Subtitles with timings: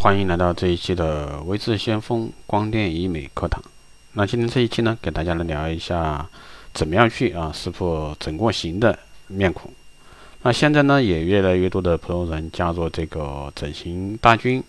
[0.00, 3.60] 欢迎来到这一期的微智先锋光电医美课堂。
[4.12, 6.24] 那今天这一期呢，给大家来聊一下
[6.72, 9.72] 怎么样去啊识破整过型的面孔。
[10.42, 14.62] 那现在呢，也越来越多的普通人加入这个整形大军。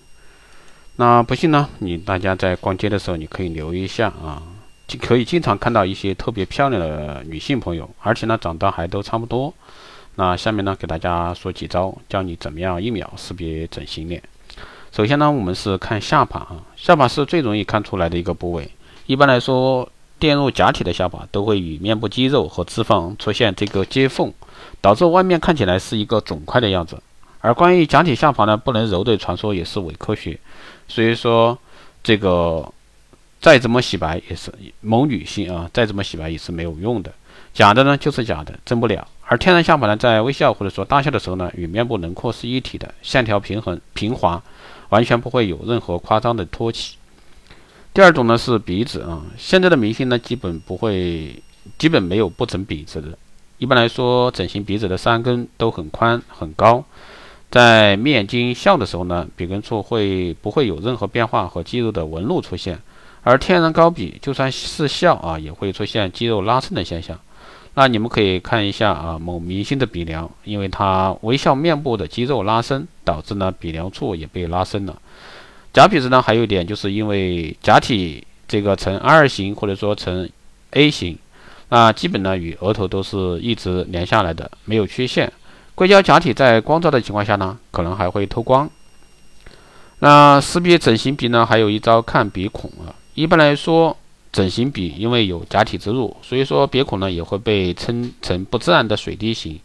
[0.95, 4.41] 那不信呢，你大家在逛街的时候，你可以留意一下啊，
[4.87, 9.53] 就可以经常看到一些特别漂亮的女性朋友，而且呢长得还都差不多。
[10.15, 14.19] 那下面呢，给大家说几招，教你怎么样一秒识别整形脸。
[14.91, 18.69] 首先呢，我们是看下巴啊，下巴是最容易看出来的一个部位。
[19.05, 24.33] 一般来说，垫入假体的下巴都会与面部肌肉和脂肪出现这个接缝，
[24.81, 27.01] 导致外面看起来是一个肿块的样子。
[27.41, 30.37] 而关于假体下巴呢，不能揉的传说也是伪科学。
[30.87, 31.57] 所以说，
[32.03, 32.69] 这个
[33.39, 37.11] 再怎么洗白也是某女性啊，再怎么洗白也是没有用的。
[37.53, 39.07] 假的呢就是假的，真不了。
[39.25, 44.41] 而天然下巴呢，在微笑或者说大笑的时候呢，与面部轮廓是一体的，线条平衡平滑，
[44.89, 46.95] 完全不会有任何夸张的托起。
[47.93, 51.41] 第二种呢是鼻子啊，现在的明星呢基本不会，
[51.77, 53.17] 基本没有不整鼻子的。
[53.57, 56.83] 一般来说，整形鼻子的山根都很宽很高，
[57.51, 62.79] 在面睛笑的时候呢，鼻根处会不会有任何变化和肌肉的纹路出现？
[63.23, 67.19] 而天然高鼻就算是笑啊，也会出现肌肉拉伸的现象。
[67.75, 75.01] 那你们可以看一下啊，某明星的鼻梁，因为他微笑面部的肌肉拉伸，导致呢鼻梁处也被拉伸了。
[75.71, 80.29] 假鼻子呢，还有一点就是因为假体这个呈 R 型或者说呈
[80.71, 81.17] A 型，
[81.69, 85.31] 那基本呢与额头都是一直连下来的，没有缺陷。
[85.75, 88.69] 硅胶假体在光照的情况下呢，可能还会透光。
[89.99, 93.95] 那识别整形鼻呢，还有一招看鼻孔啊，一般来说。
[94.31, 99.59] 整形鼻因为有假体植入，所以说鼻孔呢也会被称成不自然的水滴形，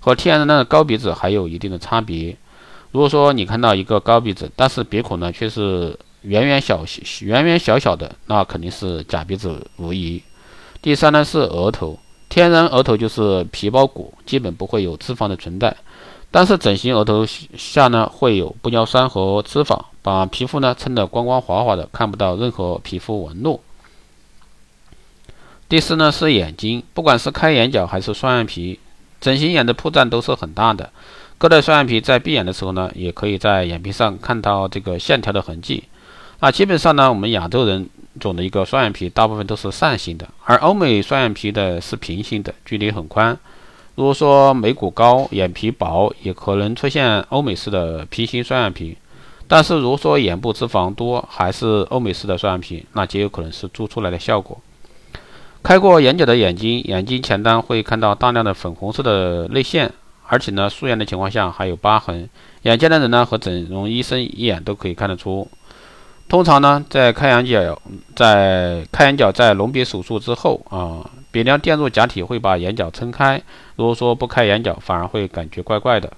[0.00, 2.36] 和天然的高鼻子还有一定的差别。
[2.92, 6.82] 如果说你看到一个高鼻子，但是鼻孔呢却是圆圆小
[7.20, 10.22] 圆圆小小的，那肯定是假鼻子无疑。
[10.80, 11.98] 第三呢是额头，
[12.30, 15.76] 天然额头就是皮包骨，基本不会有脂肪的存在，
[16.30, 23.60] 但是整形额头下呢会有玻尿酸和脂肪，把皮肤呢撑得光光滑滑的，看不到任何皮肤纹路。
[25.68, 28.78] 第四呢是眼睛，不管是开眼角还是双眼皮，
[29.20, 30.90] 整形眼的破绽都是很大的。
[31.38, 35.82] 割的双眼皮在闭眼的时候呢，也可以在眼皮上看到这个线条的痕迹。
[36.38, 37.88] 那基本上呢，我们亚洲人
[38.20, 43.36] 种的一个双眼皮，大部分都是扇形的，而欧美双眼皮的是平行的，距离很宽。
[43.96, 48.96] 如果说眉骨高、眼皮薄，也可能出现欧美式的平行双眼皮。
[49.48, 54.60] 但是如果说眼部脂肪多，还是欧美式的双眼皮，那极有可能是做出来的效果。
[55.66, 59.92] 开过眼角的眼睛，眼睛前端会看到大量的粉红色的泪腺，
[60.28, 62.30] 而且呢，素颜的情况下还有疤痕。
[62.62, 65.50] 眼尖的人呢，和整容医生一眼都可以看得出。
[66.28, 67.82] 通常呢，在开眼角，
[68.14, 73.42] 在开眼角在隆鼻手术之后啊，鼻梁垫入假体会把眼角撑开。
[73.74, 76.12] 如果说不开眼角，反而会感觉怪怪的。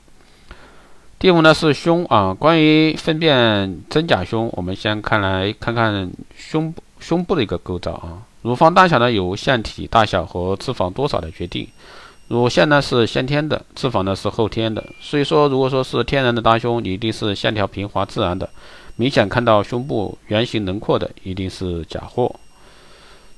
[1.19, 8.28] 第五呢是胸啊，关于分辨真假胸，我们先看来看看胸部胸部的一个构造啊。
[8.43, 11.67] 乳房大小呢，由腺体大小和脂肪多少来决定。
[12.29, 14.85] 乳腺呢是先天的，脂肪呢是后天的。
[15.01, 18.49] 所以说，如果说是天然的大胸，一定是线条平滑自然的，
[18.97, 22.35] 明显看到胸部圆形轮廓的，一定是假货。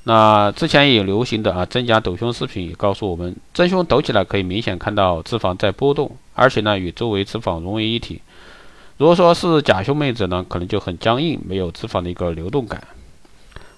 [0.04, 8.20] 那之前也流行的啊真假抖胸视频也告诉我们，真胸抖起来可以明显看到脂肪在波动，而且呢与周围脂肪融为一体。
[8.96, 12.82] 如果说是假胸妹子呢，可能就很僵硬，没有脂肪的一个流动感。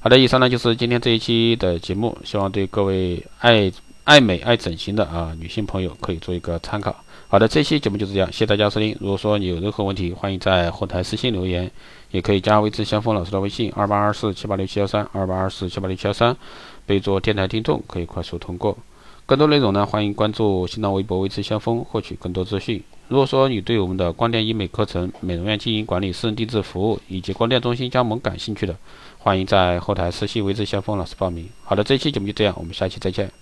[0.04, 3.70] 好的，以上呢就是今天这一期的节目，希望对各位爱
[4.02, 6.92] 爱美爱整形的啊女性朋友可以做一个参考。
[7.28, 8.96] 好的，这期节目就是这样，谢谢大家收听。
[8.98, 11.70] 如果说你有任何问题，欢迎在后台私信留言，
[12.10, 16.36] 也可以加微之相锋老师的微信二八二四七八六七幺三二八二四七八六七幺三，
[16.84, 18.76] 备注电台听众，可以快速通过。
[19.24, 22.82] 更多内容呢，欢迎关注新浪微博微之相锋，获取更多资讯。
[23.08, 28.74] 如果说你对我们的光电医美课程、美容院经营管理、私人定制服务以及光电中心加盟感兴趣的，
[29.18, 31.48] 欢迎在后台私信“微之相锋老师”报名。
[31.62, 33.41] 好的，这期节目就这样，我们下期再见。